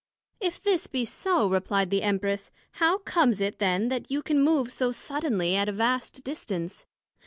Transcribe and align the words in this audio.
If 0.39 0.59
this 0.59 0.87
be 0.87 1.05
so, 1.05 1.47
replied 1.47 1.91
the 1.91 2.01
Empress, 2.01 2.49
How 2.81 2.97
comes 2.97 3.39
it 3.39 3.59
then 3.59 3.89
that 3.89 4.09
you 4.09 4.23
can 4.23 4.41
move 4.43 4.73
so 4.73 4.91
suddenly 4.91 5.55
at 5.55 5.69
a 5.69 5.73
vast 5.73 6.23
distance? 6.23 6.87